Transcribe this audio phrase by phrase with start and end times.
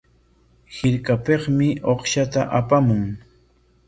[0.77, 3.05] Hirkapikmi uqshta apamun.